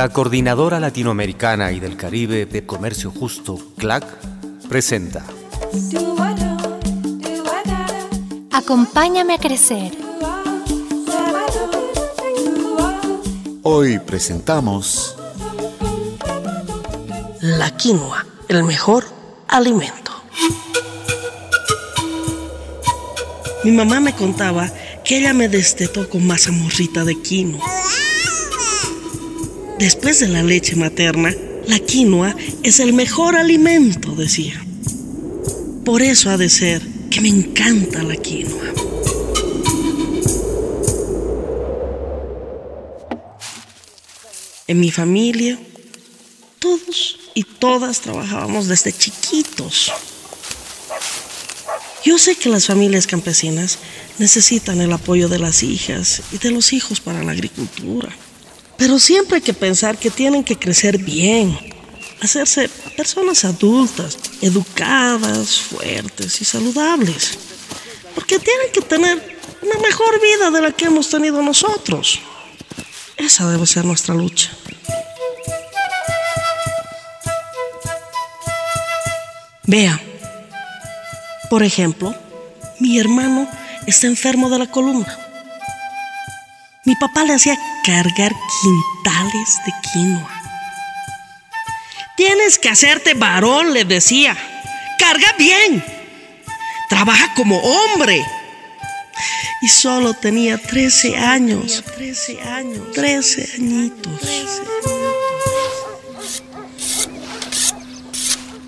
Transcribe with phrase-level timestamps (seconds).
[0.00, 4.02] La Coordinadora Latinoamericana y del Caribe de Comercio Justo, CLAC,
[4.66, 5.22] presenta.
[8.50, 9.92] Acompáñame a crecer.
[13.62, 15.16] Hoy presentamos
[17.42, 19.04] La quinoa, el mejor
[19.48, 20.12] alimento.
[23.64, 24.66] Mi mamá me contaba
[25.04, 27.80] que ella me destetó con masa morrita de quinoa.
[29.80, 31.34] Después de la leche materna,
[31.66, 34.62] la quinoa es el mejor alimento, decía.
[35.86, 38.74] Por eso ha de ser que me encanta la quinoa.
[44.66, 45.58] En mi familia,
[46.58, 49.90] todos y todas trabajábamos desde chiquitos.
[52.04, 53.78] Yo sé que las familias campesinas
[54.18, 58.14] necesitan el apoyo de las hijas y de los hijos para la agricultura.
[58.80, 61.54] Pero siempre hay que pensar que tienen que crecer bien,
[62.22, 67.38] hacerse personas adultas, educadas, fuertes y saludables.
[68.14, 72.20] Porque tienen que tener una mejor vida de la que hemos tenido nosotros.
[73.18, 74.50] Esa debe ser nuestra lucha.
[79.64, 80.00] Vea,
[81.50, 82.14] por ejemplo,
[82.78, 83.46] mi hermano
[83.86, 85.29] está enfermo de la columna.
[86.86, 90.42] Mi papá le hacía cargar quintales de quinoa.
[92.16, 94.36] Tienes que hacerte varón, le decía.
[94.98, 95.84] Carga bien.
[96.88, 98.24] Trabaja como hombre.
[99.62, 101.84] Y solo tenía 13 años.
[101.96, 102.92] 13 años.
[102.94, 104.22] 13 añitos.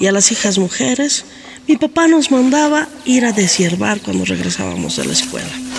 [0.00, 1.24] Y a las hijas mujeres,
[1.68, 5.69] mi papá nos mandaba ir a deshiervar cuando regresábamos de la escuela.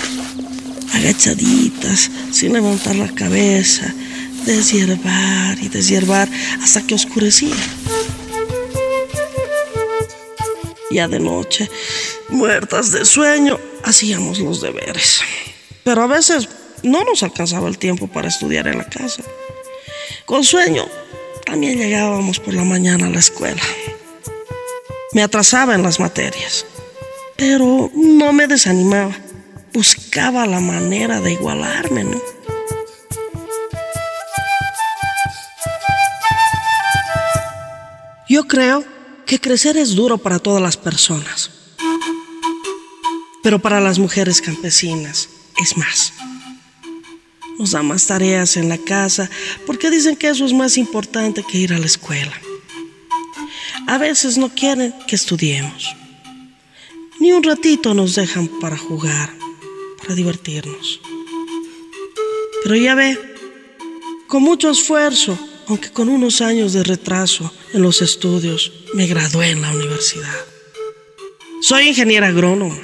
[0.94, 3.94] Agachaditas, sin levantar la cabeza,
[4.46, 6.30] deshiervar y deshiervar
[6.62, 7.56] hasta que oscurecía.
[10.90, 11.70] Ya de noche,
[12.30, 15.22] muertas de sueño, hacíamos los deberes.
[15.84, 16.50] Pero a veces
[16.84, 19.24] no nos alcanzaba el tiempo para estudiar en la casa.
[20.26, 20.88] Con sueño,
[21.46, 23.62] también llegábamos por la mañana a la escuela.
[25.14, 26.66] Me atrasaba en las materias,
[27.36, 29.16] pero no me desanimaba.
[29.74, 32.22] Buscaba la manera de igualarme, ¿no?
[38.28, 38.86] Yo creo
[39.26, 41.52] que crecer es duro para todas las personas,
[43.44, 45.28] pero para las mujeres campesinas
[45.62, 46.14] es más.
[47.60, 49.30] Nos da más tareas en la casa
[49.66, 52.34] porque dicen que eso es más importante que ir a la escuela.
[53.88, 55.94] A veces no quieren que estudiemos.
[57.20, 59.30] Ni un ratito nos dejan para jugar,
[60.02, 61.00] para divertirnos.
[62.64, 63.18] Pero ya ve,
[64.28, 69.62] con mucho esfuerzo, aunque con unos años de retraso en los estudios, me gradué en
[69.62, 70.46] la universidad.
[71.62, 72.82] Soy ingeniera agrónoma,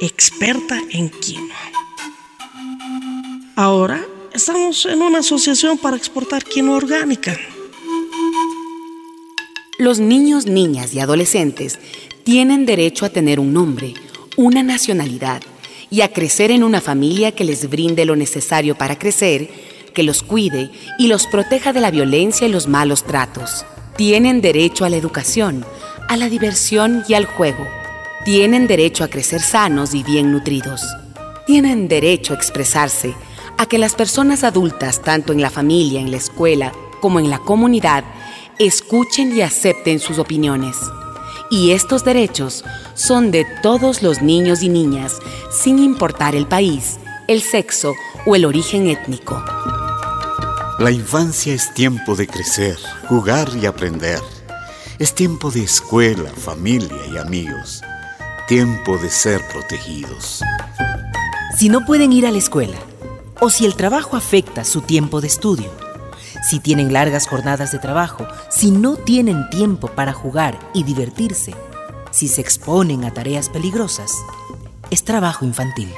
[0.00, 1.56] experta en quinoa.
[3.56, 7.38] Ahora estamos en una asociación para exportar quinoa orgánica.
[9.78, 11.78] Los niños, niñas y adolescentes
[12.24, 13.94] tienen derecho a tener un nombre,
[14.36, 15.42] una nacionalidad
[15.90, 19.50] y a crecer en una familia que les brinde lo necesario para crecer,
[19.92, 23.66] que los cuide y los proteja de la violencia y los malos tratos.
[23.96, 25.64] Tienen derecho a la educación,
[26.08, 27.66] a la diversión y al juego.
[28.24, 30.82] Tienen derecho a crecer sanos y bien nutridos.
[31.46, 33.14] Tienen derecho a expresarse,
[33.58, 37.38] a que las personas adultas, tanto en la familia, en la escuela, como en la
[37.38, 38.04] comunidad,
[38.58, 40.76] escuchen y acepten sus opiniones.
[41.50, 45.18] Y estos derechos son de todos los niños y niñas,
[45.50, 47.92] sin importar el país, el sexo
[48.24, 49.42] o el origen étnico.
[50.78, 52.78] La infancia es tiempo de crecer,
[53.08, 54.20] jugar y aprender.
[55.00, 57.82] Es tiempo de escuela, familia y amigos.
[58.46, 60.42] Tiempo de ser protegidos.
[61.58, 62.78] Si no pueden ir a la escuela,
[63.40, 65.70] o si el trabajo afecta su tiempo de estudio,
[66.42, 71.54] si tienen largas jornadas de trabajo, si no tienen tiempo para jugar y divertirse,
[72.10, 74.12] si se exponen a tareas peligrosas,
[74.90, 75.92] es trabajo infantil.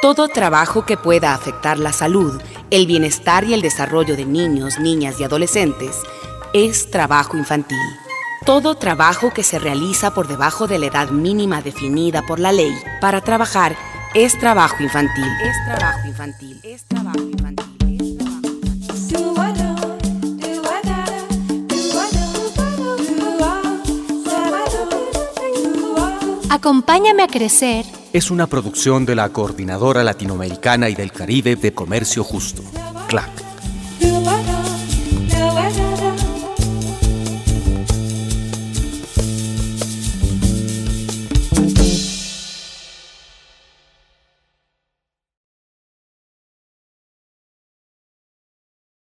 [0.00, 2.40] Todo trabajo que pueda afectar la salud,
[2.70, 5.96] el bienestar y el desarrollo de niños, niñas y adolescentes
[6.52, 7.78] es trabajo infantil.
[8.44, 12.74] Todo trabajo que se realiza por debajo de la edad mínima definida por la ley
[13.00, 13.74] para trabajar
[14.14, 15.26] es trabajo infantil.
[15.42, 16.60] Es trabajo infantil.
[16.62, 17.73] Es trabajo infantil.
[26.54, 27.84] Acompáñame a crecer.
[28.12, 32.62] Es una producción de la Coordinadora Latinoamericana y del Caribe de Comercio Justo,
[33.08, 33.53] CLAC.